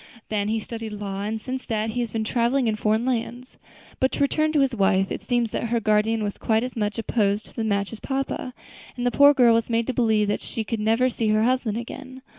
[0.29, 3.57] Then he studied law, and since that he has been traveling in foreign lands.
[3.99, 6.97] But to return to his wife; it seems that her guardian was quite as much
[6.97, 8.55] opposed to the match as papa;
[8.97, 11.77] and the poor girl was made to believe that she should never see her husband
[11.77, 12.23] again.